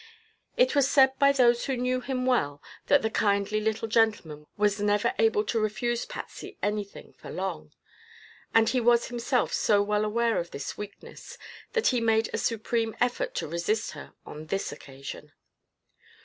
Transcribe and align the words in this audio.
It 0.57 0.73
was 0.73 0.89
said 0.89 1.11
by 1.19 1.31
those 1.31 1.65
who 1.65 1.77
knew 1.77 2.01
him 2.01 2.25
well 2.25 2.59
that 2.87 3.03
the 3.03 3.11
kindly 3.11 3.61
little 3.61 3.87
gentleman 3.87 4.47
was 4.57 4.81
never 4.81 5.13
able 5.19 5.43
to 5.43 5.59
refuse 5.59 6.07
Patsy 6.07 6.57
anything 6.63 7.13
for 7.13 7.29
long, 7.29 7.71
and 8.51 8.67
he 8.67 8.81
was 8.81 9.09
himself 9.09 9.53
so 9.53 9.83
well 9.83 10.03
aware 10.03 10.39
of 10.39 10.49
this 10.49 10.75
weakness 10.75 11.37
that 11.73 11.89
he 11.89 12.01
made 12.01 12.31
a 12.33 12.39
supreme 12.39 12.97
effort 12.99 13.35
to 13.35 13.47
resist 13.47 13.91
her 13.91 14.15
on 14.25 14.47
this 14.47 14.71
occasion. 14.71 15.33